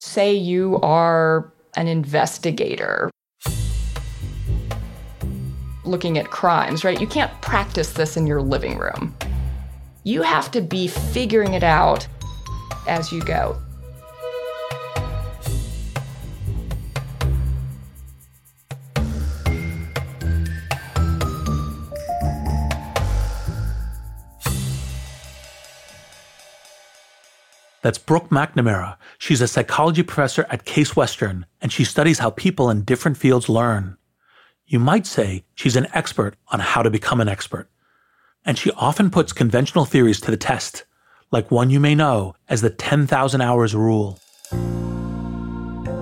[0.00, 3.10] Say you are an investigator
[5.84, 7.00] looking at crimes, right?
[7.00, 9.14] You can't practice this in your living room.
[10.04, 12.06] You have to be figuring it out
[12.86, 13.60] as you go.
[27.86, 28.96] That's Brooke McNamara.
[29.16, 33.48] She's a psychology professor at Case Western, and she studies how people in different fields
[33.48, 33.96] learn.
[34.66, 37.70] You might say she's an expert on how to become an expert.
[38.44, 40.84] And she often puts conventional theories to the test,
[41.30, 44.18] like one you may know as the 10,000 hours rule.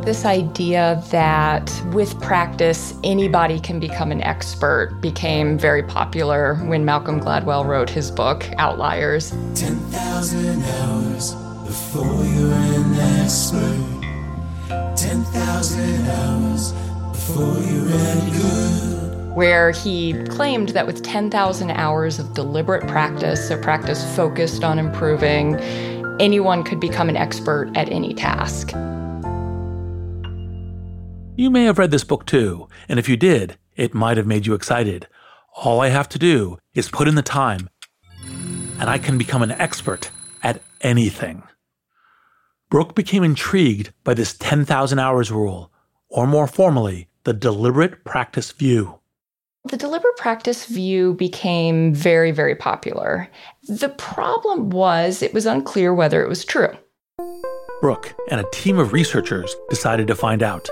[0.07, 7.21] This idea that with practice, anybody can become an expert became very popular when Malcolm
[7.21, 9.33] Gladwell wrote his book, Outliers.
[9.55, 11.44] 10,000 hours
[11.75, 14.01] before you're an expert.
[14.97, 16.71] 10,000 hours
[17.11, 19.35] before you're any good.
[19.35, 25.57] Where he claimed that with 10,000 hours of deliberate practice, a practice focused on improving,
[26.21, 28.71] anyone could become an expert at any task.
[31.35, 34.47] You may have read this book too, and if you did, it might have made
[34.47, 35.09] you excited.
[35.57, 37.69] All I have to do is put in the time,
[38.79, 41.43] and I can become an expert at anything.
[42.75, 45.71] Brooke became intrigued by this 10,000 hours rule,
[46.09, 48.99] or more formally, the deliberate practice view.
[49.67, 53.31] The deliberate practice view became very, very popular.
[53.69, 56.77] The problem was it was unclear whether it was true.
[57.81, 60.69] Brooke and a team of researchers decided to find out.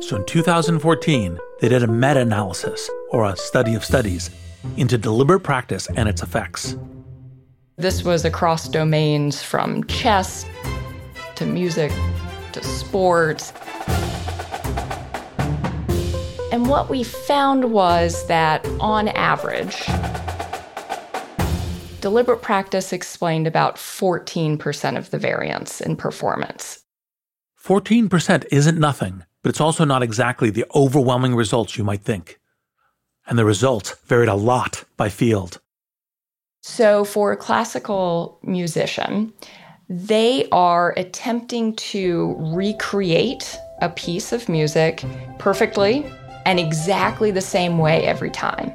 [0.00, 4.30] So in 2014, they did a meta analysis, or a study of studies,
[4.78, 6.78] into deliberate practice and its effects.
[7.76, 10.46] This was across domains from chess
[11.36, 11.92] to music
[12.52, 13.52] to sports.
[16.52, 19.84] And what we found was that on average,
[22.00, 26.84] deliberate practice explained about 14% of the variance in performance.
[27.60, 32.38] 14% isn't nothing, but it's also not exactly the overwhelming results you might think.
[33.26, 35.60] And the results varied a lot by field.
[36.62, 39.32] So, for a classical musician,
[39.88, 45.04] they are attempting to recreate a piece of music
[45.38, 46.06] perfectly
[46.46, 48.72] and exactly the same way every time.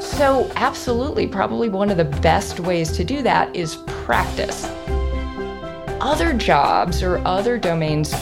[0.00, 4.64] So, absolutely, probably one of the best ways to do that is practice.
[6.00, 8.12] Other jobs or other domains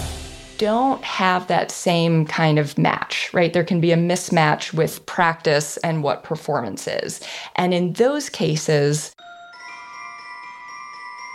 [0.63, 3.53] don't have that same kind of match, right?
[3.53, 7.21] There can be a mismatch with practice and what performance is.
[7.57, 9.13] And in those cases,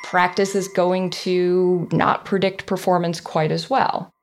[0.05, 4.13] practice is going to not predict performance quite as well.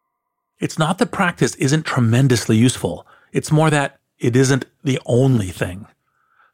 [0.58, 5.86] It's not that practice isn't tremendously useful, it's more that it isn't the only thing.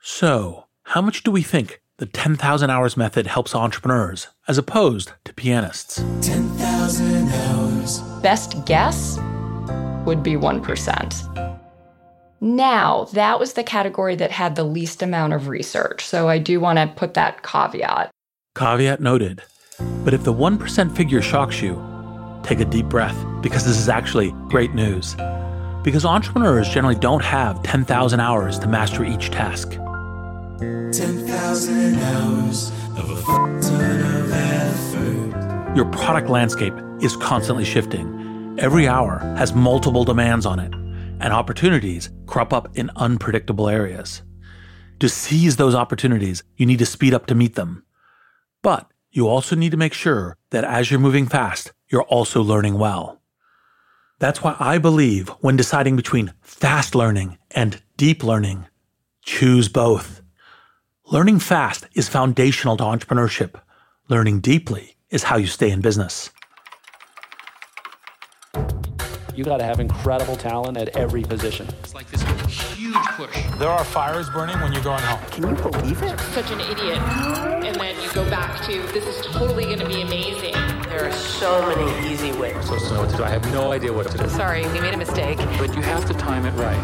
[0.03, 5.32] So, how much do we think the 10,000 hours method helps entrepreneurs as opposed to
[5.34, 6.03] pianists?
[6.21, 7.59] 10,000 hours.
[8.22, 9.19] Best guess
[10.04, 11.58] would be 1%.
[12.42, 16.06] Now, that was the category that had the least amount of research.
[16.06, 18.10] So I do want to put that caveat.
[18.54, 19.42] Caveat noted.
[20.04, 21.81] But if the 1% figure shocks you,
[22.42, 25.16] take a deep breath because this is actually great news.
[25.82, 29.70] Because entrepreneurs generally don't have 10,000 hours to master each task.
[30.58, 33.22] 10,000 hours of a
[33.62, 34.09] ton of effort.
[35.76, 38.56] Your product landscape is constantly shifting.
[38.58, 44.22] Every hour has multiple demands on it, and opportunities crop up in unpredictable areas.
[44.99, 47.84] To seize those opportunities, you need to speed up to meet them.
[48.62, 52.76] But you also need to make sure that as you're moving fast, you're also learning
[52.76, 53.20] well.
[54.19, 58.67] That's why I believe when deciding between fast learning and deep learning,
[59.22, 60.20] choose both.
[61.06, 63.61] Learning fast is foundational to entrepreneurship.
[64.08, 66.30] Learning deeply is how you stay in business.
[69.34, 71.66] You got to have incredible talent at every position.
[71.82, 73.58] It's like this huge huge push.
[73.58, 75.20] There are fires burning when you're going home.
[75.30, 76.18] Can you believe it?
[76.34, 76.98] Such an idiot.
[76.98, 80.54] And then you go back to, this is totally going to be amazing.
[81.00, 82.55] There are so many easy ways.
[82.62, 83.25] supposed to know what to do.
[83.25, 84.29] I have no idea what to do.
[84.29, 85.38] Sorry, we made a mistake.
[85.56, 86.76] But you have to time it right.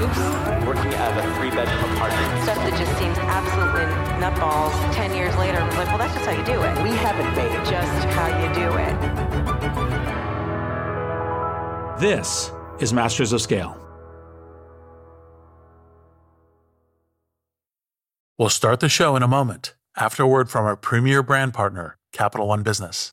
[0.00, 0.66] Oops.
[0.66, 2.44] Working out of a three bedroom apartment.
[2.44, 3.84] Stuff that just seems absolutely
[4.24, 5.60] nutballs 10 years later.
[5.60, 6.82] Like, well, that's just how you do it.
[6.82, 7.62] We haven't made it.
[7.66, 8.96] Just how you do it.
[12.00, 12.50] This
[12.80, 13.76] is Masters of Scale.
[18.38, 21.98] We'll start the show in a moment after a word from our premier brand partner,
[22.12, 23.12] Capital One Business.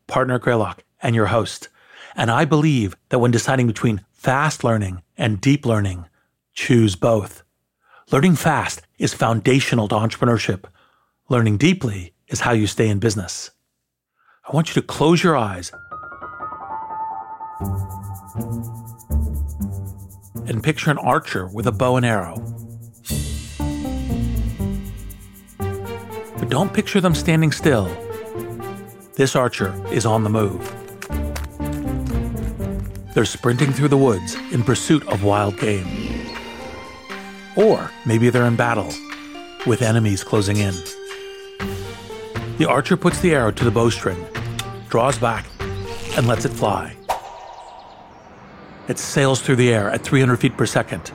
[0.11, 1.69] partner Greylock, and your host.
[2.17, 6.05] And I believe that when deciding between fast learning and deep learning,
[6.53, 7.43] choose both.
[8.11, 10.65] Learning fast is foundational to entrepreneurship.
[11.29, 13.51] Learning deeply is how you stay in business.
[14.45, 15.71] I want you to close your eyes
[20.45, 22.35] and picture an archer with a bow and arrow.
[26.37, 27.89] But don't picture them standing still.
[29.21, 30.59] This archer is on the move.
[33.13, 36.27] They're sprinting through the woods in pursuit of wild game.
[37.55, 38.91] Or maybe they're in battle,
[39.67, 40.73] with enemies closing in.
[42.57, 44.25] The archer puts the arrow to the bowstring,
[44.89, 45.45] draws back,
[46.17, 46.95] and lets it fly.
[48.87, 51.11] It sails through the air at 300 feet per second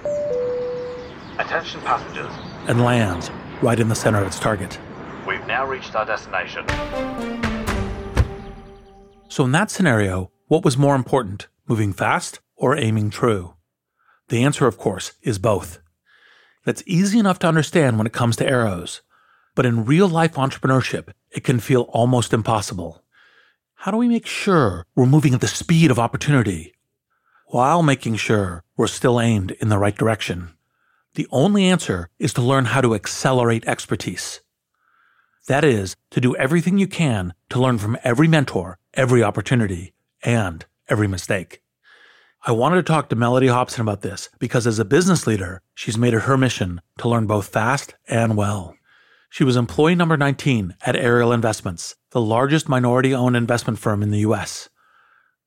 [1.40, 2.32] Attention passengers,
[2.68, 3.32] and lands
[3.62, 4.78] right in the center of its target.
[5.26, 6.64] we've now reached our destination.
[9.36, 13.52] So, in that scenario, what was more important, moving fast or aiming true?
[14.28, 15.78] The answer, of course, is both.
[16.64, 19.02] That's easy enough to understand when it comes to arrows,
[19.54, 23.04] but in real life entrepreneurship, it can feel almost impossible.
[23.74, 26.72] How do we make sure we're moving at the speed of opportunity
[27.48, 30.54] while making sure we're still aimed in the right direction?
[31.14, 34.40] The only answer is to learn how to accelerate expertise.
[35.46, 39.92] That is, to do everything you can to learn from every mentor, every opportunity,
[40.24, 41.62] and every mistake.
[42.44, 45.98] I wanted to talk to Mellody Hobson about this because as a business leader, she's
[45.98, 48.74] made it her mission to learn both fast and well.
[49.30, 54.10] She was employee number 19 at Ariel Investments, the largest minority owned investment firm in
[54.10, 54.68] the US.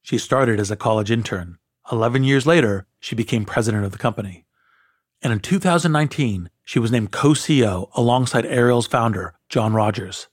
[0.01, 1.57] She started as a college intern.
[1.91, 4.45] 11 years later, she became president of the company.
[5.21, 10.27] And in 2019, she was named co CEO alongside Ariel's founder, John Rogers.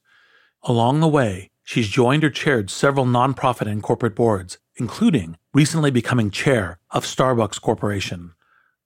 [0.62, 6.30] Along the way, she's joined or chaired several nonprofit and corporate boards, including recently becoming
[6.30, 8.34] chair of Starbucks Corporation.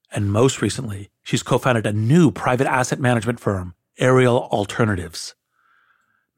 [0.09, 5.35] And most recently, she's co founded a new private asset management firm, Ariel Alternatives.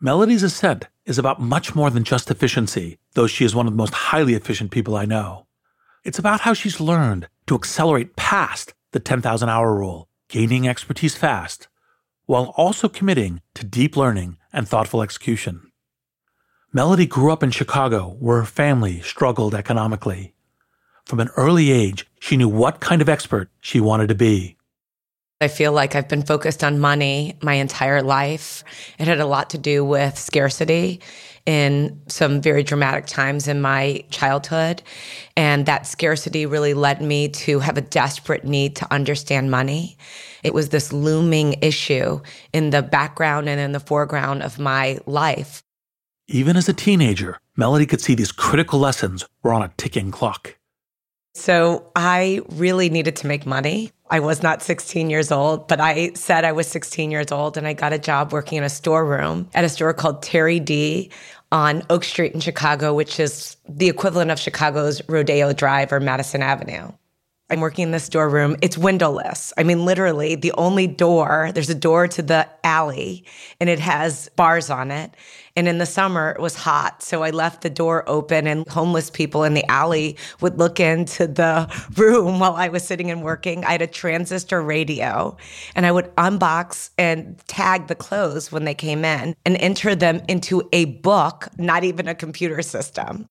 [0.01, 3.77] Mellody's ascent is about much more than just efficiency, though she is one of the
[3.77, 5.45] most highly efficient people I know.
[6.03, 11.67] It's about how she's learned to accelerate past the 10,000 hour rule, gaining expertise fast,
[12.25, 15.71] while also committing to deep learning and thoughtful execution.
[16.73, 20.33] Mellody grew up in Chicago, where her family struggled economically.
[21.05, 24.57] From an early age, she knew what kind of expert she wanted to be.
[25.41, 28.63] I feel like I've been focused on money my entire life.
[28.97, 31.01] It had a lot to do with scarcity
[31.45, 34.81] in some very dramatic times in my childhood.
[35.35, 39.97] And that scarcity really led me to have a desperate need to understand money.
[40.43, 42.21] It was this looming issue
[42.53, 45.63] in the background and in the foreground of my life.
[46.27, 50.57] Even as a teenager, Mellody could see these critical lessons were on a ticking clock.
[51.35, 53.91] So I really needed to make money.
[54.09, 57.65] I was not 16 years old, but I said I was 16 years old and
[57.65, 61.09] I got a job working in a storeroom at a store called Terry D
[61.53, 66.41] on Oak Street in Chicago, which is the equivalent of Chicago's Rodeo Drive or Madison
[66.41, 66.91] Avenue.
[67.53, 68.57] I'm working in the storeroom.
[68.63, 69.53] It's windowless.
[69.59, 73.25] I mean, literally, the only door, there's a door to the alley
[73.59, 75.15] and it has bars on it.
[75.55, 77.03] And in the summer, it was hot.
[77.03, 81.27] So I left the door open, and homeless people in the alley would look into
[81.27, 83.63] the room while I was sitting and working.
[83.63, 85.37] I had a transistor radio,
[85.75, 90.21] and I would unbox and tag the clothes when they came in and enter them
[90.27, 93.27] into a book, not even a computer system.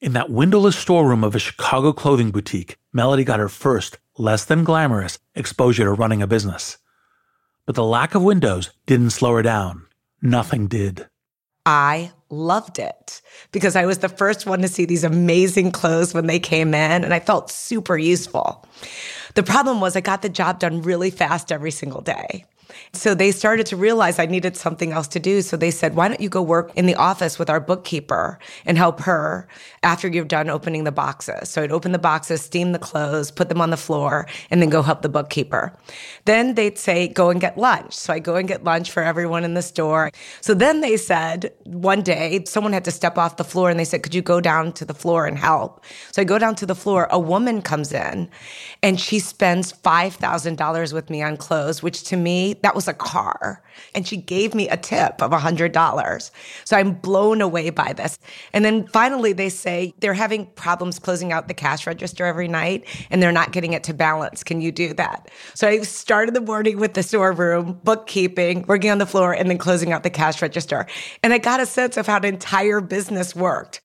[0.00, 4.64] In that windowless storeroom of a Chicago clothing boutique, Mellody got her first, less than
[4.64, 6.78] glamorous, exposure to running a business.
[7.66, 9.84] But the lack of windows didn't slow her down.
[10.22, 11.06] Nothing did.
[11.66, 13.20] I loved it
[13.52, 17.04] because I was the first one to see these amazing clothes when they came in,
[17.04, 18.66] and I felt super useful.
[19.34, 22.46] The problem was I got the job done really fast every single day.
[22.92, 25.42] So they started to realize I needed something else to do.
[25.42, 28.76] So they said, why don't you go work in the office with our bookkeeper and
[28.76, 29.46] help her
[29.84, 31.48] after you've done opening the boxes?
[31.48, 34.70] So I'd open the boxes, steam the clothes, put them on the floor, and then
[34.70, 35.72] go help the bookkeeper.
[36.24, 37.94] Then they'd say, go and get lunch.
[37.94, 40.10] So I go and get lunch for everyone in the store.
[40.40, 43.84] So then they said, one day, someone had to step off the floor and they
[43.84, 45.84] said, could you go down to the floor and help?
[46.10, 47.06] So I go down to the floor.
[47.12, 48.28] A woman comes in
[48.82, 53.62] and she spends $5,000 with me on clothes, which to me, that was a car.
[53.94, 56.30] And she gave me a tip of $100.
[56.64, 58.18] So I'm blown away by this.
[58.52, 62.86] And then finally, they say they're having problems closing out the cash register every night
[63.10, 64.42] and they're not getting it to balance.
[64.44, 65.30] Can you do that?
[65.54, 69.58] So I started the morning with the storeroom, bookkeeping, working on the floor, and then
[69.58, 70.86] closing out the cash register.
[71.22, 73.80] And I got a sense of how the entire business worked.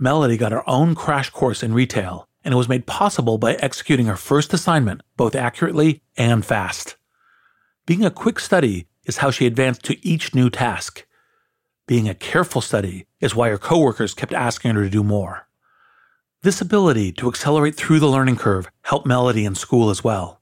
[0.00, 4.06] Mellody got her own crash course in retail, and it was made possible by executing
[4.06, 6.96] her first assignment both accurately and fast.
[7.84, 11.04] Being a quick study is how she advanced to each new task.
[11.88, 15.48] Being a careful study is why her coworkers kept asking her to do more.
[16.42, 20.40] This ability to accelerate through the learning curve helped Mellody in school as well.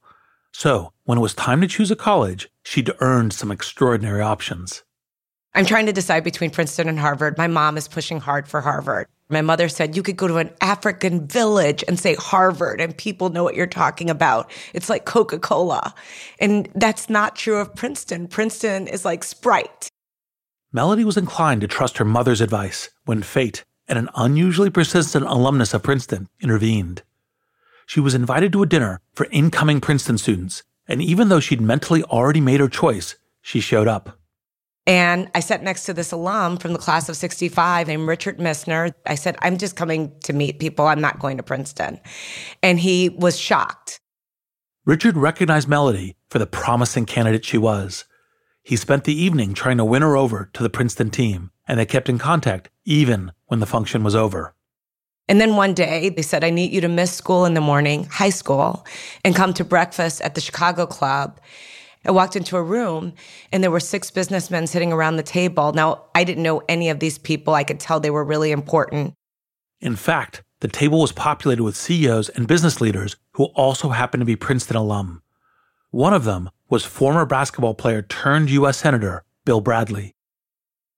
[0.53, 4.83] So, when it was time to choose a college, she'd earned some extraordinary options.
[5.55, 7.39] I'm trying to decide between Princeton and Harvard.
[7.39, 9.07] My mom is pushing hard for Harvard.
[9.31, 13.31] My mother said you could go to an African village and say Harvard and people
[13.31, 14.51] know what you're talking about.
[14.75, 15.95] It's like Coca Cola.
[16.41, 18.27] And that's not true of Princeton.
[18.27, 19.89] Princeton is like Sprite.
[20.75, 25.75] Mellody was inclined to trust her mother's advice when fate and an unusually persistent alumnus
[25.75, 27.03] of Princeton intervened.
[27.87, 32.05] She was invited to a dinner for incoming Princeton students, and even though she'd mentally
[32.05, 34.20] already made her choice, she showed up.
[34.87, 38.93] And I sat next to this alum from the class of 65 named Richard Missner.
[39.07, 40.87] I said, I'm just coming to meet people.
[40.87, 42.01] I'm not going to Princeton.
[42.63, 44.01] And he was shocked.
[44.87, 48.07] Richard recognized Mellody for the promising candidate she was.
[48.63, 51.87] He spent the evening trying to win her over to the Princeton team, and they
[51.87, 54.55] kept in contact even when the function was over.
[55.29, 58.05] And then one day they said, I need you to miss school in the morning,
[58.07, 58.85] high school,
[59.25, 61.39] and come to breakfast at the Chicago Club.
[62.05, 63.13] I walked into a room
[63.53, 65.73] and there were six businessmen sitting around the table.
[65.73, 67.55] Now, I didn't know any of these people.
[67.55, 69.15] I could tell they were really important.
[69.81, 74.27] In fact, the table was populated with CEOs and business leaders who also happened to
[74.27, 75.23] be Princeton alum.
[75.91, 78.79] One of them was former basketball player turned U.S.
[78.79, 80.15] Senator Bill Bradley.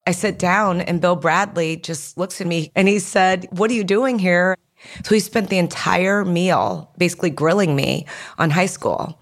[0.05, 3.73] I sit down and Bill Bradley just looks at me and he said, What are
[3.73, 4.57] you doing here?
[5.05, 8.05] So he spent the entire meal basically grilling me
[8.37, 9.17] on high school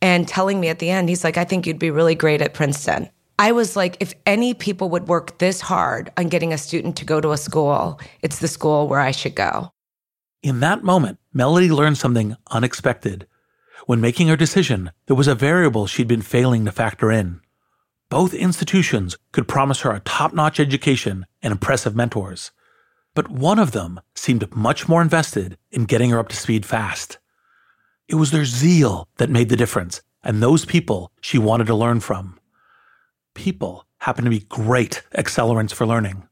[0.00, 2.54] and telling me at the end, he's like, I think you'd be really great at
[2.54, 3.08] Princeton.
[3.38, 7.04] I was like, if any people would work this hard on getting a student to
[7.04, 9.72] go to a school, it's the school where I should go.
[10.42, 13.26] In that moment, Mellody learned something unexpected.
[13.86, 17.40] When making her decision, there was a variable she'd been failing to factor in.
[18.08, 22.52] Both institutions could promise her a top notch education and impressive mentors.
[23.14, 27.18] But one of them seemed much more invested in getting her up to speed fast.
[28.08, 32.00] It was their zeal that made the difference, and those people she wanted to learn
[32.00, 32.38] from.
[33.34, 36.28] People happen to be great accelerants for learning.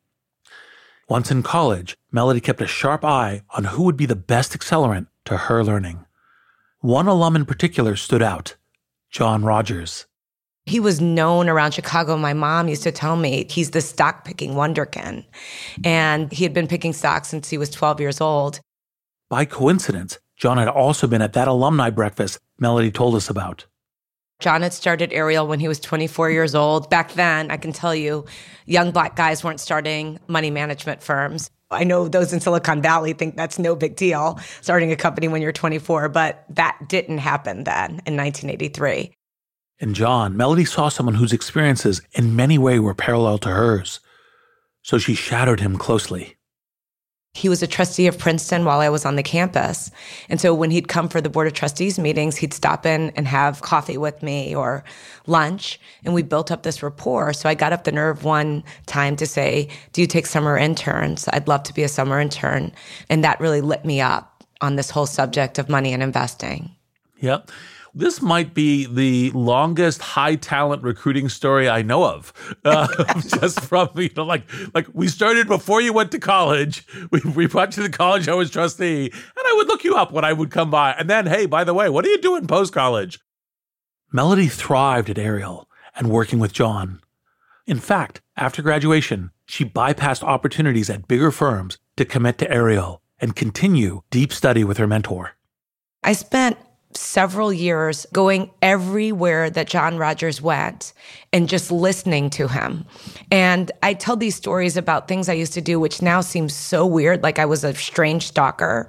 [1.08, 5.06] Once in college, Mellody kept a sharp eye on who would be the best accelerant
[5.24, 6.04] to her learning.
[6.80, 8.56] One alum in particular stood out
[9.10, 10.06] John Rogers.
[10.64, 12.16] He was known around Chicago.
[12.16, 15.24] My mom used to tell me he's the stock picking wonderkin.
[15.84, 18.60] And he had been picking stocks since he was 12 years old.
[19.28, 23.64] By coincidence, John had also been at that alumni breakfast Mellody told us about.
[24.40, 26.90] John had started Ariel when he was 24 years old.
[26.90, 28.24] Back then, I can tell you,
[28.66, 31.48] young black guys weren't starting money management firms.
[31.70, 35.42] I know those in Silicon Valley think that's no big deal, starting a company when
[35.42, 39.12] you're 24, but that didn't happen then in 1983.
[39.78, 44.00] In John, Mellody saw someone whose experiences in many ways were parallel to hers.
[44.82, 46.34] So she shadowed him closely.
[47.34, 49.90] He was a trustee of Princeton while I was on the campus.
[50.28, 53.26] And so when he'd come for the Board of Trustees meetings, he'd stop in and
[53.26, 54.84] have coffee with me or
[55.26, 55.80] lunch.
[56.04, 57.32] And we built up this rapport.
[57.32, 61.26] So I got up the nerve one time to say, Do you take summer interns?
[61.32, 62.70] I'd love to be a summer intern.
[63.08, 66.76] And that really lit me up on this whole subject of money and investing.
[67.20, 67.50] Yep.
[67.94, 72.32] This might be the longest high talent recruiting story I know of.
[72.64, 72.86] Uh,
[73.38, 76.86] just from you know, like like we started before you went to college.
[77.10, 78.28] We we brought you to the college.
[78.28, 80.92] I was trustee, and I would look you up when I would come by.
[80.92, 83.18] And then, hey, by the way, what are you doing post college?
[84.14, 87.00] Mellody thrived at Ariel and working with John.
[87.66, 93.34] In fact, after graduation, she bypassed opportunities at bigger firms to commit to Ariel and
[93.34, 95.32] continue deep study with her mentor.
[96.02, 96.58] I spent
[96.96, 100.92] several years going everywhere that John Rogers went
[101.32, 102.84] and just listening to him.
[103.30, 106.86] And I tell these stories about things I used to do, which now seems so
[106.86, 108.86] weird, like I was a strange stalker.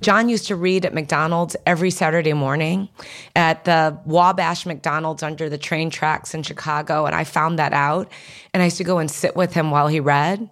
[0.00, 2.88] John used to read at McDonald's every Saturday morning
[3.34, 7.06] at the Wabash McDonald's under the train tracks in Chicago.
[7.06, 8.10] And I found that out.
[8.52, 10.50] And I used to go and sit with him while he read.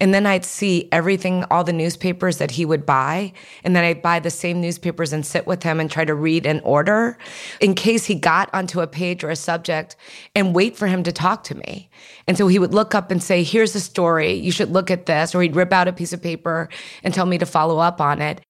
[0.00, 3.32] And then I'd see everything, all the newspapers that he would buy.
[3.64, 6.46] And then I'd buy the same newspapers and sit with him and try to read
[6.46, 7.18] in order
[7.60, 9.96] in case he got onto a page or a subject
[10.34, 11.88] and wait for him to talk to me.
[12.26, 14.32] And so he would look up and say, Here's a story.
[14.32, 15.34] You should look at this.
[15.34, 16.68] Or he'd rip out a piece of paper
[17.02, 18.40] and tell me to follow up on it.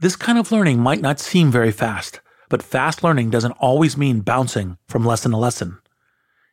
[0.00, 4.20] This kind of learning might not seem very fast, but fast learning doesn't always mean
[4.20, 5.78] bouncing from lesson to lesson.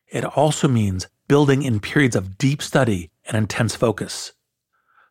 [0.08, 4.34] It also means building in periods of deep study and intense focus.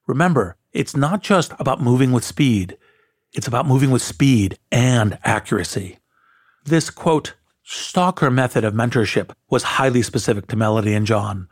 [0.07, 2.77] Remember, it's not just about moving with speed,
[3.33, 5.99] it's about moving with speed and accuracy.
[6.65, 11.49] This quote, stalker method of mentorship was highly specific to Mellody and John.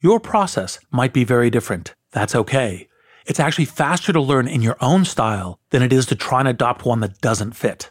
[0.00, 1.94] Your process might be very different.
[2.12, 2.88] That's okay.
[3.26, 6.48] It's actually faster to learn in your own style than it is to try and
[6.48, 7.90] adopt one that doesn't fit.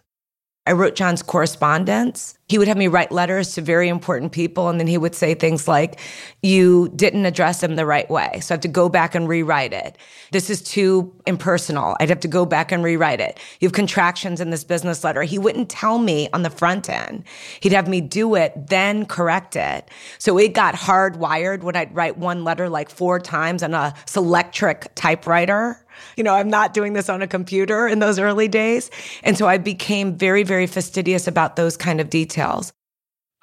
[0.68, 2.38] I wrote John's correspondence.
[2.50, 5.34] He would have me write letters to very important people, and then he would say
[5.34, 5.98] things like,
[6.44, 8.40] You didn't address them the right way.
[8.42, 9.98] So I have to go back and rewrite it.
[10.32, 11.96] This is too impersonal.
[12.02, 13.40] I'd have to go back and rewrite it.
[13.62, 15.24] You have contractions in this business letter.
[15.24, 17.24] He wouldn't tell me on the front end.
[17.62, 19.90] He'd have me do it, then correct it.
[20.18, 24.88] So it got hardwired when I'd write one letter like four times on a Selectric
[24.96, 25.82] typewriter.
[26.16, 28.90] You know, I'm not doing this on a computer in those early days.
[29.24, 32.74] And so I became very, very fastidious about those kind of details.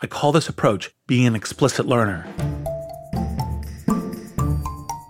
[0.01, 2.27] I call this approach being an explicit learner.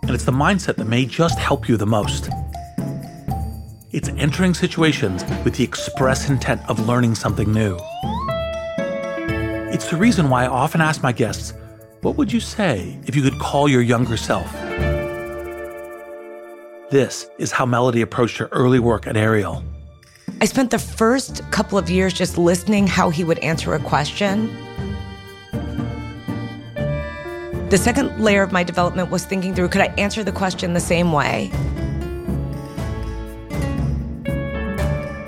[0.03, 2.29] And it's the mindset that may just help you the most.
[3.91, 7.79] It's entering situations with the express intent of learning something new.
[9.73, 11.55] It's the reason why I often ask my guests,
[12.03, 14.53] what would you say if you could call your younger self?
[16.95, 19.65] This is how Mellody approached her early work at Ariel.
[20.41, 24.47] I spent the first couple of years just listening how he would answer a question.
[27.69, 30.79] The second layer of my development was thinking through could I answer the question the
[30.79, 31.51] same way?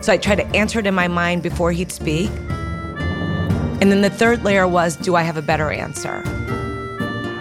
[0.03, 2.31] So I tried to answer it in my mind before he'd speak.
[3.81, 6.23] And then the third layer was do I have a better answer?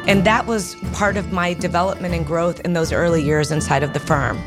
[0.07, 3.93] And that was part of my development and growth in those early years inside of
[3.93, 4.37] the firm.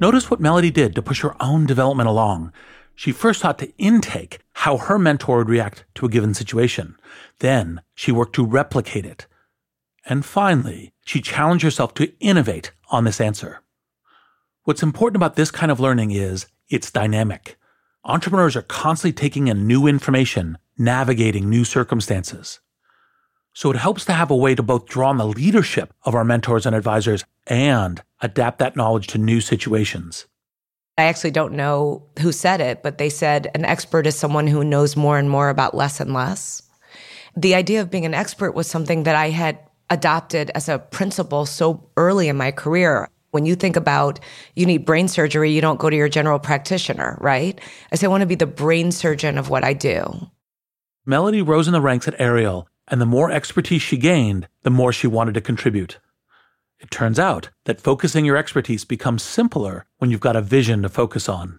[0.00, 2.52] Notice what Mellody did to push her own development along.
[2.94, 6.96] She first sought to intake how her mentor would react to a given situation.
[7.38, 9.26] Then she worked to replicate it.
[10.04, 13.62] And finally, she challenged herself to innovate on this answer.
[14.64, 17.56] What's important about this kind of learning is it's dynamic.
[18.04, 22.58] Entrepreneurs are constantly taking in new information, navigating new circumstances.
[23.52, 26.24] So it helps to have a way to both draw on the leadership of our
[26.24, 30.26] mentors and advisors and adapt that knowledge to new situations.
[30.98, 34.64] I actually don't know who said it, but they said an expert is someone who
[34.64, 36.62] knows more and more about less and less.
[37.36, 39.60] The idea of being an expert was something that I had
[39.90, 43.08] adopted as a principle so early in my career.
[43.32, 44.20] When you think about
[44.54, 47.58] you need brain surgery, you don't go to your general practitioner, right?
[47.90, 50.30] I say I want to be the brain surgeon of what I do.
[51.08, 54.92] Mellody rose in the ranks at Ariel, and the more expertise she gained, the more
[54.92, 55.98] she wanted to contribute.
[56.78, 60.90] It turns out that focusing your expertise becomes simpler when you've got a vision to
[60.90, 61.58] focus on.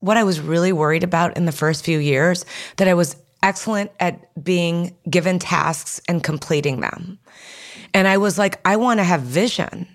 [0.00, 2.44] What I was really worried about in the first few years
[2.76, 7.20] that I was excellent at being given tasks and completing them.
[7.94, 9.86] And I was like, I want to have vision.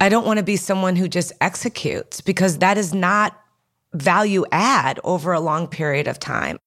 [0.00, 3.38] I don't want to be someone who just executes because that is not
[3.92, 6.58] value add over a long period of time.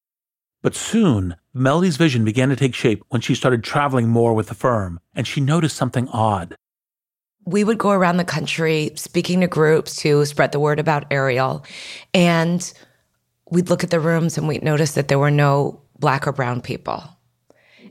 [0.62, 4.56] But soon, Mellody's vision began to take shape when she started traveling more with the
[4.56, 6.56] firm, and she noticed something odd.
[7.46, 11.64] We would go around the country speaking to groups to spread the word about Ariel.
[12.16, 12.74] And
[13.52, 16.62] we'd look at the rooms and we'd notice that there were no black or brown
[16.62, 17.04] people.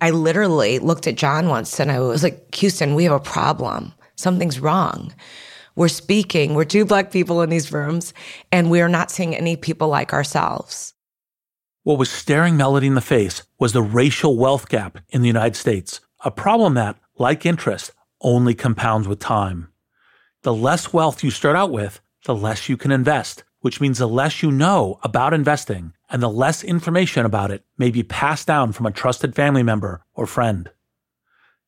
[0.01, 3.95] I literally looked at John once and I was like, Houston, we have a problem
[4.17, 5.13] something's wrong.
[5.77, 8.15] We're speaking, we're two black people in these rooms,
[8.53, 10.95] and we're not seeing any people like ourselves.
[11.83, 15.57] What was staring Mellody in the face was the racial wealth gap in the United
[15.57, 19.69] States, a problem that, like interest, only compounds with time.
[20.43, 24.09] The less wealth you start out with, the less you can invest, which means the
[24.09, 28.73] less you know about investing and the less information about it may be passed down
[28.73, 30.71] from a trusted family member or friend.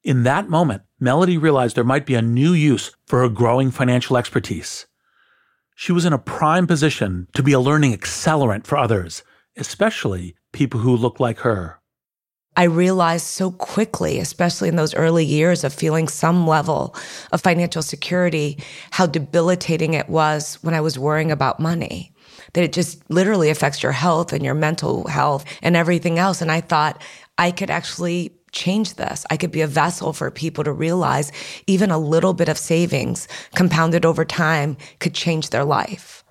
[0.02, 4.16] In that moment, Mellody realized there might be a new use for her growing financial
[4.16, 4.86] expertise.
[5.74, 9.22] She was in a prime position to be a learning accelerant for others,
[9.58, 11.80] especially people who looked like her.
[12.56, 16.96] I realized so quickly, especially in those early years of feeling some level
[17.30, 18.58] of financial security,
[18.92, 22.14] how debilitating it was when I was worrying about money.
[22.54, 26.40] That it just literally affects your health and your mental health and everything else.
[26.40, 27.02] And I thought
[27.36, 29.24] I could actually change this.
[29.30, 31.30] I could be a vessel for people to realize
[31.66, 36.24] even a little bit of savings compounded over time could change their life.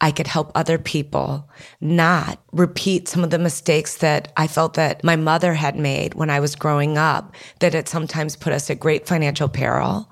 [0.00, 1.48] I could help other people
[1.80, 6.30] not repeat some of the mistakes that I felt that my mother had made when
[6.30, 10.10] I was growing up, that it sometimes put us at great financial peril.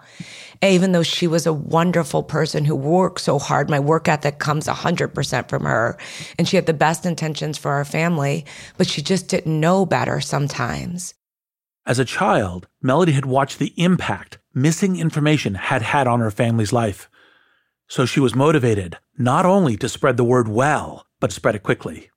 [0.62, 4.68] Even though she was a wonderful person who worked so hard, my work ethic comes
[4.68, 5.98] 100% from her.
[6.38, 8.46] And she had the best intentions for our family,
[8.78, 11.14] but she just didn't know better sometimes.
[11.84, 16.72] As a child, Mellody had watched the impact missing information had had on her family's
[16.72, 17.10] life.
[17.88, 22.11] So she was motivated not only to spread the word well, but spread it quickly.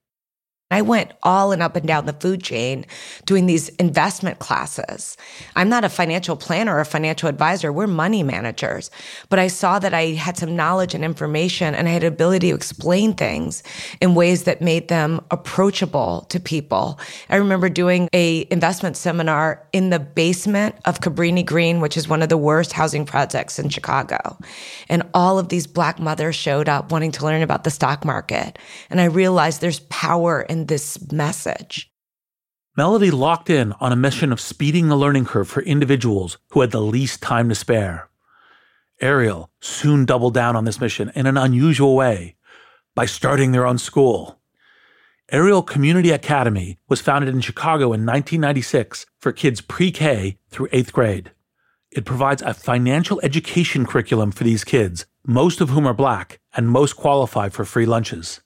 [0.72, 2.88] I went all and up and down the food chain
[3.28, 5.16] doing these investment classes.
[5.56, 7.72] I'm not a financial planner or a financial advisor.
[7.72, 8.90] We're money managers.
[9.30, 12.56] But I saw that I had some knowledge and information and I had ability to
[12.56, 13.62] explain things
[14.02, 17.00] in ways that made them approachable to people.
[17.30, 22.24] I remember doing a investment seminar in the basement of Cabrini Green, which is one
[22.24, 24.36] of the worst housing projects in Chicago.
[24.90, 28.58] And all of these black mothers showed up wanting to learn about the stock market.
[28.90, 31.92] And I realized there's power in this message.
[32.78, 36.72] Mellody locked in on a mission of speeding the learning curve for individuals who had
[36.72, 38.10] the least time to spare.
[39.02, 42.36] Ariel soon doubled down on this mission in an unusual way
[42.96, 44.40] by starting their own school.
[45.32, 50.94] Ariel Community Academy was founded in Chicago in 1996 for kids pre K through eighth
[50.94, 51.32] grade.
[51.92, 56.70] It provides a financial education curriculum for these kids, most of whom are black and
[56.70, 58.42] most qualify for free lunches.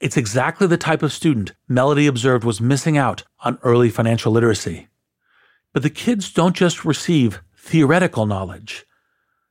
[0.00, 4.88] It's exactly the type of student Mellody observed was missing out on early financial literacy.
[5.74, 8.86] But the kids don't just receive theoretical knowledge.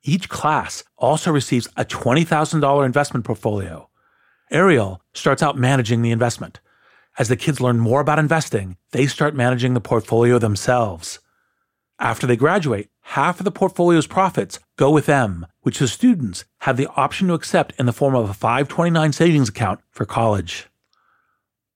[0.02, 3.90] Each class also receives a $20,000 investment portfolio.
[4.50, 6.60] Ariel starts out managing the investment.
[7.20, 11.20] As the kids learn more about investing, they start managing the portfolio themselves.
[12.00, 16.78] After they graduate, half of the portfolio's profits go with them, which the students have
[16.78, 20.68] the option to accept in the form of a 529 savings account for college.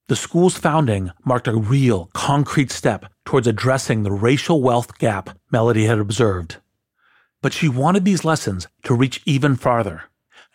[0.08, 5.88] The school's founding marked a real, concrete step towards addressing the racial wealth gap Mellody
[5.88, 6.58] had observed.
[7.42, 10.04] But she wanted these lessons to reach even farther.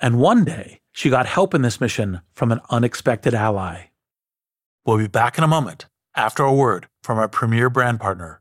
[0.00, 3.87] And one day, she got help in this mission from an unexpected ally.
[4.87, 8.40] We'll be back in a moment after a word from our premier brand partner,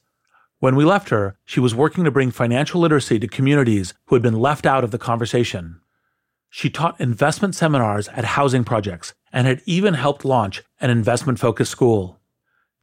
[0.61, 4.21] When we left her, she was working to bring financial literacy to communities who had
[4.21, 5.81] been left out of the conversation.
[6.51, 11.71] She taught investment seminars at housing projects and had even helped launch an investment focused
[11.71, 12.19] school.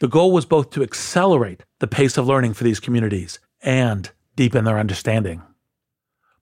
[0.01, 4.65] The goal was both to accelerate the pace of learning for these communities and deepen
[4.65, 5.43] their understanding.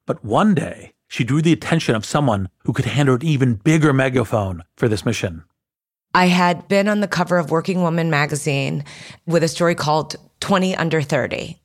[0.06, 3.92] But one day, she drew the attention of someone who could handle an even bigger
[3.92, 5.44] megaphone for this mission.
[6.16, 8.84] I had been on the cover of Working Woman magazine
[9.26, 11.60] with a story called 20 Under 30.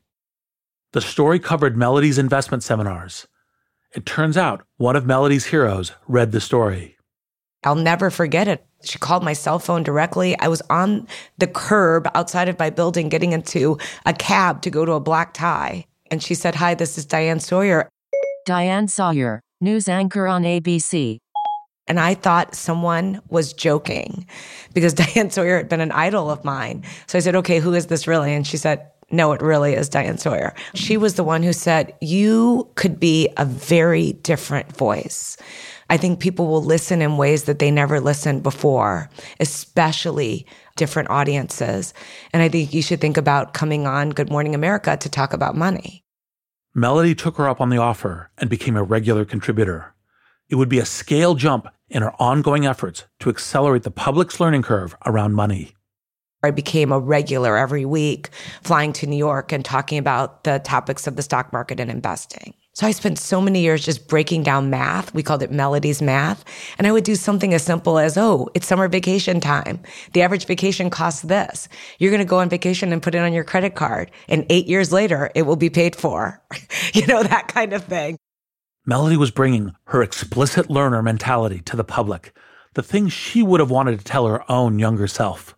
[0.91, 3.29] The story covered Mellody's investment seminars.
[3.95, 6.97] It turns out one of Mellody's heroes read the story.
[7.63, 8.65] I'll never forget it.
[8.83, 10.37] She called my cell phone directly.
[10.37, 14.83] I was on the curb outside of my building getting into a cab to go
[14.83, 15.85] to a black tie.
[16.09, 17.87] And she said, Hi, this is Diane Sawyer.
[18.45, 21.19] Diane Sawyer, news anchor on ABC.
[21.87, 24.27] And I thought someone was joking
[24.73, 26.83] because Diane Sawyer had been an idol of mine.
[27.07, 28.33] So I said, okay, who is this really?
[28.33, 30.53] And she said, no, it really is Diane Sawyer.
[30.73, 35.37] She was the one who said, you could be a very different voice.
[35.89, 39.09] I think people will listen in ways that they never listened before,
[39.41, 40.45] especially
[40.77, 41.93] different audiences.
[42.31, 45.57] And I think you should think about coming on Good Morning America to talk about
[45.57, 46.05] money.
[46.73, 49.93] Mellody took her up on the offer and became a regular contributor.
[50.51, 54.63] It would be a scale jump in our ongoing efforts to accelerate the public's learning
[54.63, 55.75] curve around money.
[56.43, 61.07] I became a regular every week, flying to New York and talking about the topics
[61.07, 62.53] of the stock market and investing.
[62.73, 65.13] So I spent so many years just breaking down math.
[65.13, 66.43] We called it Mellody's math.
[66.77, 69.79] And I would do something as simple as, oh, it's summer vacation time.
[70.13, 71.69] The average vacation costs this.
[71.99, 74.11] You're going to go on vacation and put it on your credit card.
[74.27, 76.41] And eight years later, it will be paid for.
[76.93, 78.17] you know, that kind of thing.
[78.87, 82.35] Mellody was bringing her explicit learner mentality to the public,
[82.73, 85.55] the things she would have wanted to tell her own younger self.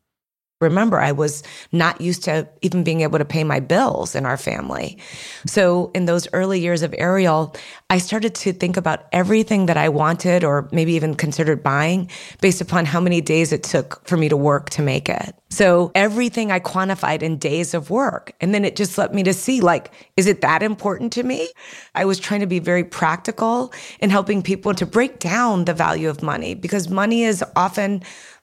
[0.63, 4.37] Remember, I was not used to even being able to pay my bills in our
[4.37, 4.97] family.
[5.45, 7.55] So, in those early years of Ariel,
[7.89, 12.09] I started to think about everything that I wanted or maybe even considered buying
[12.41, 15.35] based upon how many days it took for me to work to make it.
[15.49, 18.33] So, everything I quantified in days of work.
[18.41, 21.49] And then it just let me to see like, is it that important to me?
[21.93, 26.09] I was trying to be very practical in helping people to break down the value
[26.09, 28.01] of money because money is often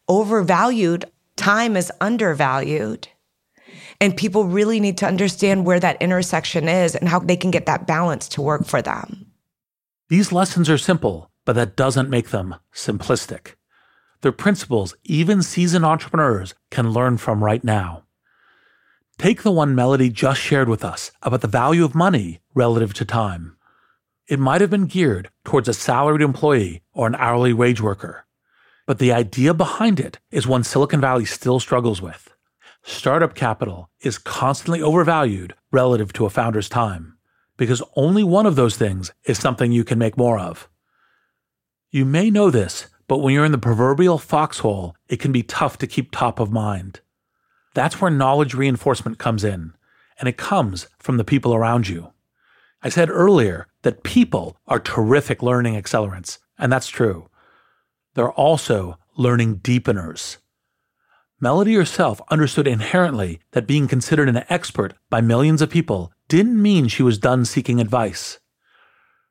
[0.09, 1.05] overvalued
[1.41, 3.09] time is undervalued.
[4.01, 7.67] And people really need to understand where that intersection is and how they can get
[7.67, 9.33] that balance to work for them.
[10.09, 13.55] These lessons are simple, but that doesn't make them simplistic.
[14.21, 18.05] They're principles even seasoned entrepreneurs can learn from right now.
[19.19, 23.05] Take the one Mellody just shared with us about the value of money relative to
[23.05, 23.57] time.
[24.29, 28.27] It might have been geared towards a salaried employee or an hourly wage worker.
[28.91, 32.35] But the idea behind it is one Silicon Valley still struggles with.
[32.83, 37.17] Startup capital is constantly overvalued relative to a founder's time
[37.57, 40.69] because only one of those things is something you can make more of.
[41.93, 45.79] You may know this, but when you're in the proverbial foxhole, it can be tough
[45.79, 46.99] to keep top of mind.
[47.75, 49.73] That's where knowledge reinforcement comes in,
[50.19, 52.13] and it comes from the people around you.
[52.83, 57.30] I said earlier that people are terrific learning accelerants, and that's true
[58.15, 60.39] they're also learning deepeners.
[61.43, 66.87] Mellody herself understood inherently that being considered an expert by millions of people didn't mean
[66.87, 68.39] she was done seeking advice.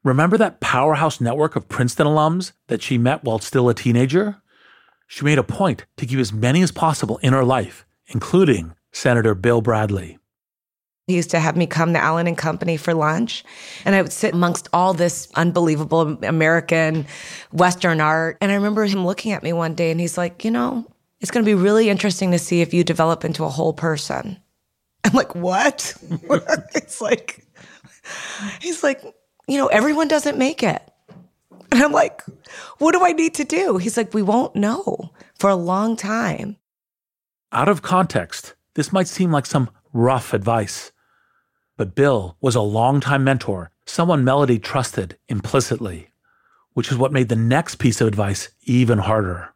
[0.03, 4.41] Remember that powerhouse network of Princeton alums that she met while still a teenager?
[5.07, 9.35] She made a point to keep as many as possible in her life, including Senator
[9.35, 10.17] Bill Bradley.
[11.09, 13.43] He used to have me come to Allen and Company for lunch,
[13.85, 17.07] and I would sit amongst all this unbelievable American
[17.51, 18.37] Western art.
[18.41, 20.85] And I remember him looking at me one day, and he's like, "You know,
[21.19, 24.37] it's going to be really interesting to see if you develop into a whole person."
[25.03, 25.95] I'm like, "What?"
[26.75, 27.43] it's like,
[28.61, 29.01] he's like,
[29.47, 30.81] "You know, everyone doesn't make it."
[31.71, 32.23] And And I'm like,
[32.79, 33.77] what do I need to do?
[33.77, 36.57] He's like, we won't know for a long time.
[37.53, 40.91] Out of context, this might seem like some rough advice.
[41.79, 46.09] But Bill was a longtime mentor, someone Mellody trusted implicitly,
[46.73, 49.53] which is what made the next piece of advice even harder.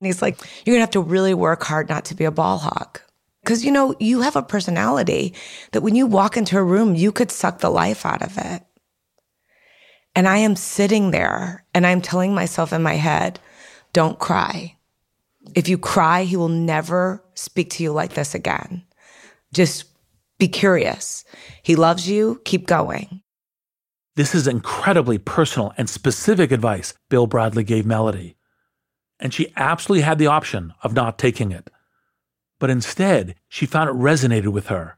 [0.00, 2.32] And he's like, you're going to have to really work hard not to be a
[2.32, 2.98] ball hog.
[3.44, 5.32] Because, you know, you have a personality
[5.70, 8.64] that when you walk into a room, you could suck the life out of it.
[10.16, 13.38] And I am sitting there and I'm telling myself in my head,
[13.92, 14.76] don't cry.
[15.54, 18.82] If you cry, he will never speak to you like this again.
[19.52, 19.87] Just
[20.38, 21.24] be curious.
[21.62, 22.40] He loves you.
[22.44, 23.22] Keep going.
[24.16, 28.34] This is incredibly personal and specific advice Bill Bradley gave Mellody.
[29.20, 31.70] And she absolutely had the option of not taking it.
[32.58, 34.96] But instead, she found it resonated with her.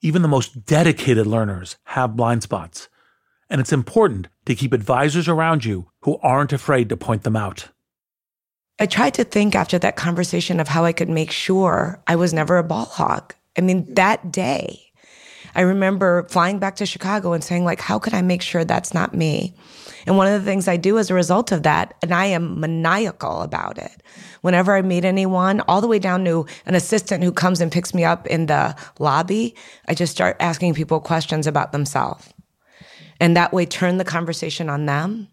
[0.00, 2.88] Even the most dedicated learners have blind spots.
[3.50, 7.68] And it's important to keep advisors around you who aren't afraid to point them out.
[8.78, 12.32] I tried to think after that conversation of how I could make sure I was
[12.32, 13.34] never a ball hog.
[13.58, 14.88] I mean, that day,
[15.54, 18.94] I remember flying back to Chicago and saying, like, how can I make sure that's
[18.94, 19.54] not me?
[20.06, 22.60] And one of the things I do as a result of that, and I am
[22.60, 24.02] maniacal about it.
[24.42, 27.92] Whenever I meet anyone, all the way down to an assistant who comes and picks
[27.92, 29.56] me up in the lobby,
[29.88, 32.32] I just start asking people questions about themselves.
[33.20, 35.26] And that way turn the conversation on them.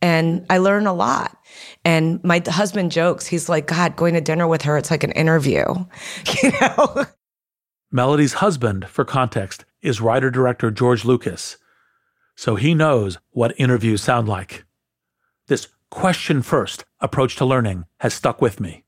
[0.00, 1.36] And I learn a lot.
[1.84, 5.12] And my husband jokes, he's like, God, going to dinner with her, it's like an
[5.12, 5.64] interview,
[6.42, 7.06] you know?
[7.92, 11.56] Mellody's husband, for context, is writer director George Lucas,
[12.34, 14.64] so he knows what interviews sound like.
[15.46, 18.84] This question first approach to learning has stuck with me.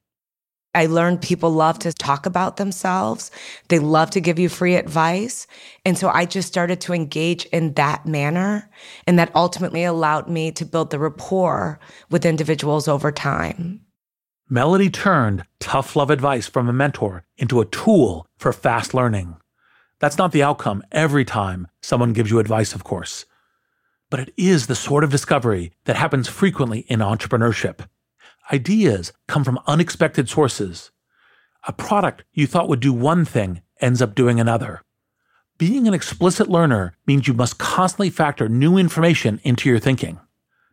[0.74, 3.30] I learned people love to talk about themselves.
[3.68, 5.46] They love to give you free advice.
[5.84, 8.68] And so I just started to engage in that manner.
[9.06, 11.80] And that ultimately allowed me to build the rapport
[12.10, 13.80] with individuals over time.
[14.50, 19.36] Mellody turned tough love advice from a mentor into a tool for fast learning.
[19.98, 23.26] That's not the outcome every time someone gives you advice, of course.
[24.08, 27.86] But it is the sort of discovery that happens frequently in entrepreneurship.
[28.50, 30.92] Ideas come from unexpected sources.
[31.66, 34.80] A product you thought would do one thing ends up doing another.
[35.58, 40.20] Being an explicit learner means you must constantly factor new information into your thinking.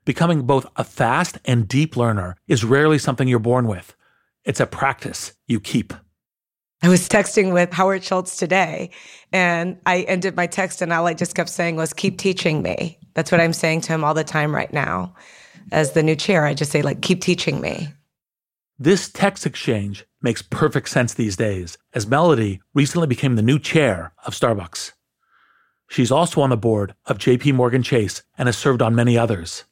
[0.06, 3.96] Becoming both a fast and deep learner is rarely something you're born with.
[4.44, 5.94] It's a practice you keep.
[6.84, 8.91] I was texting with Howard Schultz today,
[9.32, 13.00] and I ended my text, and all I just kept saying was, Keep teaching me.
[13.15, 15.15] That's what I'm saying to him all the time right now.
[15.72, 17.88] As the new chair, I just say, like, keep teaching me.
[18.78, 24.13] This text exchange makes perfect sense these days, as Mellody recently became the new chair
[24.28, 24.91] of Starbucks.
[25.89, 29.63] She's also on the board of JP Morgan Chase and has served on many others.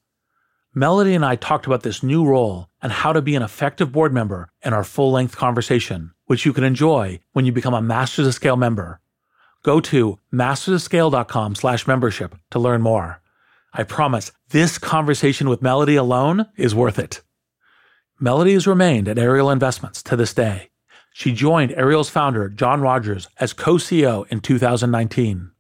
[0.75, 4.12] Mellody and I talked about this new role and how to be an effective board
[4.12, 8.25] member in our full length conversation, which you can enjoy when you become a Masters
[8.25, 8.99] of Scale member.
[9.62, 13.21] Go to mastersofscale.com slash membership to learn more.
[13.71, 17.21] I promise this conversation with Mellody alone is worth it.
[18.19, 20.71] Mellody has remained at Ariel Investments to this day.
[21.13, 25.51] She joined Ariel's founder, John Rogers, as co CEO in 2019.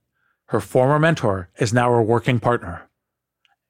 [0.47, 2.89] Her former mentor is now her working partner.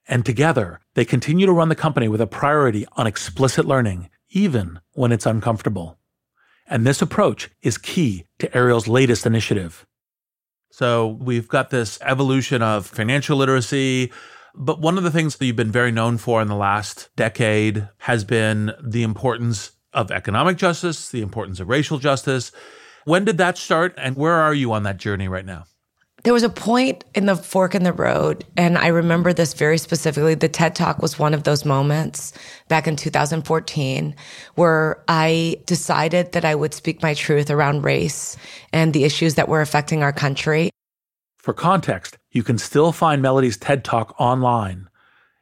[0.07, 4.79] And together, they continue to run the company with a priority on explicit learning, even
[4.93, 5.97] when it's uncomfortable.
[6.67, 9.85] And this approach is key to Ariel's latest initiative.
[10.71, 14.11] So we've got this evolution of financial literacy.
[14.55, 17.87] But one of the things that you've been very known for in the last decade
[17.99, 22.51] has been the importance of economic justice, the importance of racial justice.
[23.05, 25.65] When did that start, and where are you on that journey right now?
[26.23, 29.77] There was a point in the fork in the road, and I remember this very
[29.77, 30.35] specifically.
[30.35, 32.31] The TED Talk was one of those moments
[32.69, 34.15] back in 2014
[34.55, 38.37] where I decided that I would speak my truth around race
[38.71, 40.69] and the issues that were affecting our country.
[41.39, 44.87] For context, you can still find Mellody's TED Talk online.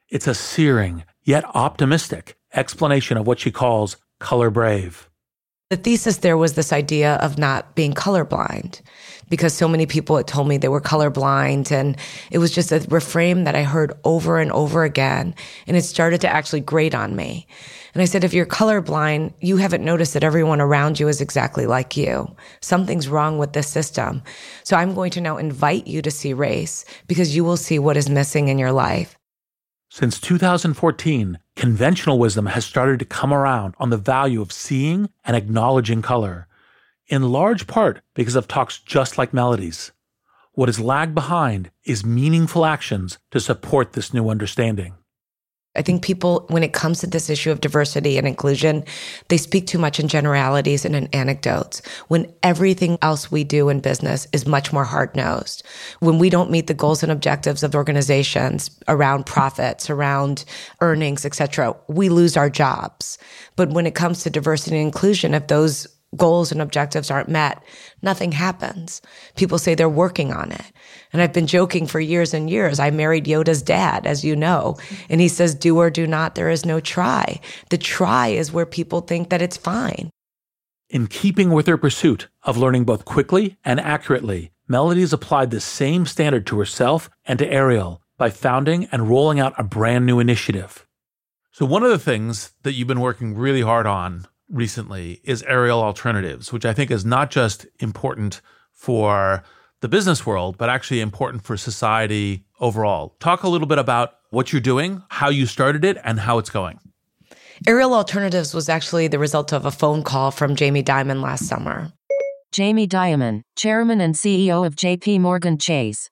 [0.08, 5.08] It's a searing, yet optimistic explanation of what she calls color brave.
[5.70, 8.82] The thesis there was this idea of not being colorblind
[9.28, 11.70] because so many people had told me they were colorblind.
[11.70, 11.96] And
[12.30, 15.34] it was just a refrain that I heard over and over again.
[15.66, 17.46] And it started to actually grate on me.
[17.94, 21.66] And I said, if you're colorblind, you haven't noticed that everyone around you is exactly
[21.66, 22.34] like you.
[22.60, 24.22] Something's wrong with this system.
[24.64, 27.98] So I'm going to now invite you to see race because you will see what
[27.98, 29.18] is missing in your life.
[29.90, 35.36] Since 2014, conventional wisdom has started to come around on the value of seeing and
[35.36, 36.48] acknowledging color,
[37.12, 39.92] in large part because of talks just like Mellody's.
[40.52, 44.94] What is lagged behind is meaningful actions to support this new understanding.
[45.76, 48.84] I think people, when it comes to this issue of diversity and inclusion,
[49.28, 53.80] they speak too much in generalities and in anecdotes when everything else we do in
[53.80, 55.62] business is much more hard nosed.
[56.00, 60.46] When we don't meet the goals and objectives of organizations around profits, around
[60.80, 63.18] earnings, et cetera, we lose our jobs.
[63.56, 65.86] But when it comes to diversity and inclusion, if those
[66.16, 67.62] goals and objectives aren't met,
[68.02, 69.00] nothing happens.
[69.36, 70.72] People say they're working on it.
[71.12, 72.78] And I've been joking for years and years.
[72.78, 74.76] I married Yoda's dad, as you know,
[75.08, 77.40] and he says, do or do not, there is no try.
[77.70, 80.10] The try is where people think that it's fine.
[80.88, 85.60] In keeping with her pursuit of learning both quickly and accurately, Mellody has applied the
[85.60, 90.20] same standard to herself and to Ariel by founding and rolling out a brand new
[90.20, 90.86] initiative.
[91.50, 95.82] So, one of the things that you've been working really hard on recently is Ariel
[95.82, 98.40] Alternatives, which I think is not just important
[98.72, 99.42] for
[99.80, 103.16] the business world, but actually important for society overall.
[103.18, 106.50] Talk a little bit about what you're doing, how you started it, and how it's
[106.50, 106.78] going.
[107.66, 111.92] Ariel Alternatives was actually the result of a phone call from Jamie Dimon last summer.
[112.52, 116.10] Jamie Dimon, Chairman and CEO of JP Morgan Chase.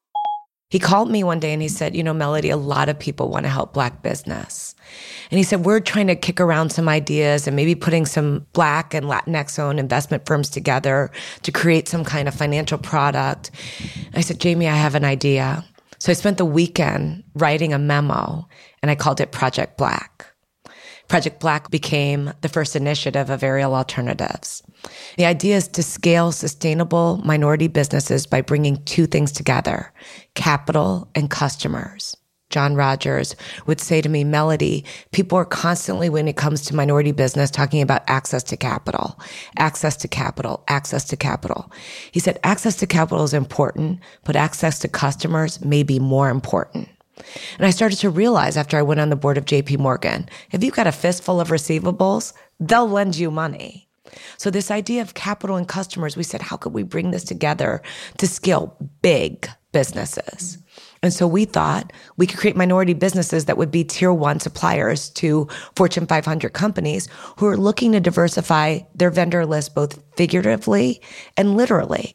[0.71, 3.29] He called me one day and he said, You know, Mellody, a lot of people
[3.29, 4.75] want to help Black business.
[5.31, 8.95] And he said, We're trying to kick around some ideas and maybe putting some Black
[8.95, 11.11] and Latinx owned investment firms together
[11.43, 13.51] to create some kind of financial product.
[14.14, 15.64] I said, Jamie, I have an idea.
[15.99, 18.49] So I spent the weekend writing a memo
[18.81, 20.27] and I called it Project Black.
[21.09, 24.62] Project Black became the first initiative of Ariel Alternatives.
[25.16, 29.93] The idea is to scale sustainable minority businesses by bringing two things together
[30.35, 32.16] capital and customers.
[32.51, 37.12] John Rogers would say to me, Mellody, people are constantly, when it comes to minority
[37.12, 39.18] business, talking about access to capital,
[39.57, 41.70] access to capital, access to capital.
[42.11, 46.89] He said, access to capital is important, but access to customers may be more important.
[47.59, 50.64] And I started to realize after I went on the board of JP Morgan, if
[50.64, 53.89] you've got a fistful of receivables, they'll lend you money.
[54.36, 57.82] So this idea of capital and customers, we said, how could we bring this together
[58.18, 60.59] to scale big businesses?
[61.03, 65.09] And so we thought we could create minority businesses that would be tier one suppliers
[65.11, 71.01] to Fortune 500 companies who are looking to diversify their vendor list both figuratively
[71.38, 72.14] and literally.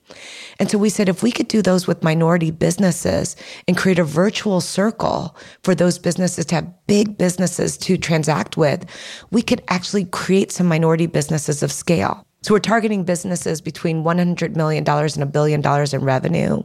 [0.59, 3.35] And so we said if we could do those with minority businesses
[3.67, 8.85] and create a virtual circle for those businesses to have big businesses to transact with,
[9.31, 12.23] we could actually create some minority businesses of scale.
[12.43, 16.61] So we're targeting businesses between $100 million and a billion dollars in revenue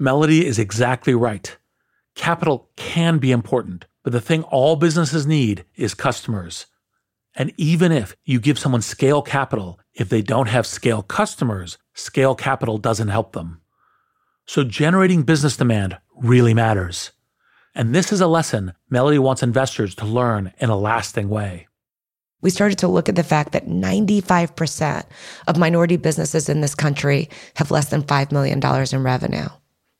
[0.00, 1.58] Mellody is exactly right.
[2.14, 6.66] Capital can be important, but the thing all businesses need is customers.
[7.34, 12.34] And even if you give someone scale capital, if they don't have scale customers, scale
[12.34, 13.60] capital doesn't help them.
[14.46, 17.10] So generating business demand really matters.
[17.74, 21.68] And this is a lesson Mellody wants investors to learn in a lasting way.
[22.40, 25.04] We started to look at the fact that 95%
[25.46, 28.60] of minority businesses in this country have less than $5 million
[28.92, 29.48] in revenue.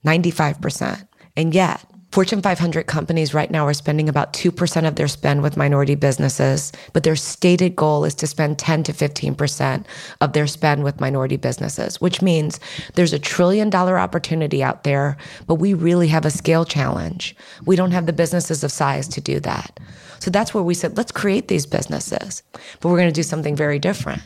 [0.05, 1.07] 95%.
[1.37, 5.57] And yet, Fortune 500 companies right now are spending about 2% of their spend with
[5.57, 9.85] minority businesses, but their stated goal is to spend 10 to 15%
[10.21, 12.59] of their spend with minority businesses, which means
[12.95, 17.37] there's a trillion dollar opportunity out there, but we really have a scale challenge.
[17.65, 19.79] We don't have the businesses of size to do that.
[20.19, 22.43] So that's where we said, let's create these businesses,
[22.81, 24.23] but we're going to do something very different.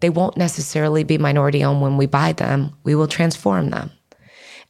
[0.00, 2.74] They won't necessarily be minority owned when we buy them.
[2.84, 3.90] We will transform them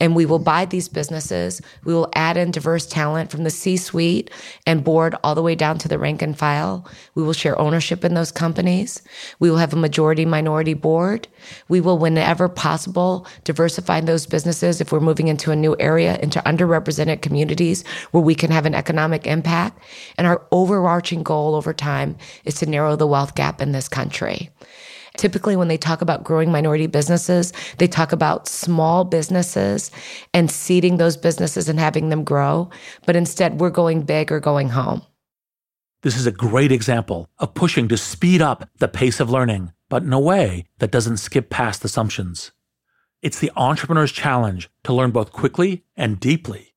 [0.03, 1.63] and we will buy these businesses.
[1.85, 4.33] We will add in diverse talent from the C suite
[4.67, 6.85] and board all the way down to the rank and file.
[7.15, 9.01] We will share ownership in those companies.
[9.39, 11.29] We will have a majority minority board.
[11.69, 16.41] We will, whenever possible, diversify those businesses if we're moving into a new area, into
[16.41, 19.79] underrepresented communities where we can have an economic impact.
[20.19, 24.51] And our overarching goal over time is to narrow the wealth gap in this country.
[25.17, 29.91] Typically, when they talk about growing minority businesses, they talk about small businesses
[30.33, 32.71] and seeding those businesses and having them grow.
[33.05, 35.03] But instead, we're going big or going home.
[36.03, 40.03] This is a great example of pushing to speed up the pace of learning, but
[40.03, 42.51] in a way that doesn't skip past assumptions.
[43.21, 46.75] It's the entrepreneur's challenge to learn both quickly and deeply.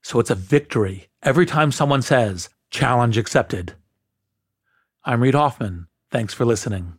[0.00, 3.74] So it's a victory every time someone says, challenge accepted.
[5.04, 5.88] I'm Reid Hoffman.
[6.12, 6.98] Thanks for listening.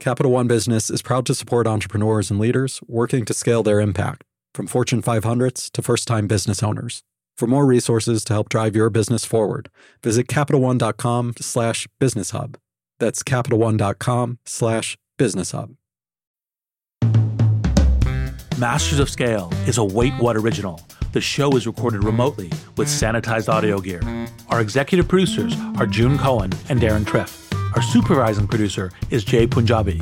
[0.00, 4.24] Capital One Business is proud to support entrepreneurs and leaders working to scale their impact,
[4.52, 7.02] from Fortune 500s to first time business owners.
[7.36, 9.70] For more resources to help drive your business forward,
[10.02, 12.58] visit CapitalOne.com slash business hub.
[12.98, 15.74] That's CapitalOne.com slash business hub.
[18.58, 20.80] Masters of Scale is a Wait What original.
[21.12, 24.00] The show is recorded remotely with sanitized audio gear.
[24.48, 27.43] Our executive producers are June Cohen and Darren Triff.
[27.74, 30.00] Our supervising producer is Jay Punjabi.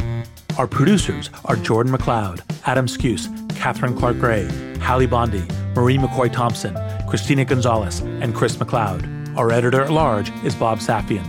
[0.58, 4.46] Our producers are Jordan McLeod, Adam Skuse, Catherine Clark Gray,
[4.78, 5.42] Hallie Bondi,
[5.74, 6.76] Marie McCoy Thompson,
[7.08, 9.34] Christina Gonzalez, and Chris McLeod.
[9.38, 11.26] Our editor at large is Bob Safian.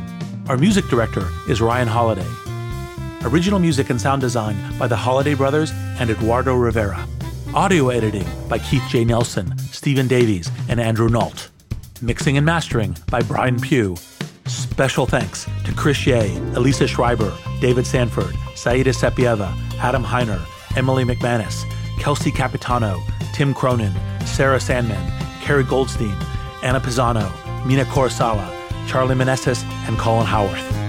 [0.49, 2.27] Our music director is Ryan Holiday.
[3.21, 7.07] Original music and sound design by the Holiday Brothers and Eduardo Rivera.
[7.53, 9.05] Audio editing by Keith J.
[9.05, 11.49] Nelson, Stephen Davies, and Andrew Nault.
[12.01, 13.95] Mixing and mastering by Brian Pugh.
[14.53, 20.39] Special thanks to Chris Ye, Elisa Schreiber, David Sanford, Saida Sepieva, Adam Heiner,
[20.77, 21.63] Emily McManus,
[21.99, 23.01] Kelsey Capitano,
[23.33, 23.93] Tim Cronin,
[24.25, 26.15] Sarah Sandman, Carrie Goldstein,
[26.61, 27.31] Anna Pisano,
[27.65, 28.47] Mina Corusala,
[28.87, 30.82] Charlie Meneses, and Colin Howarth.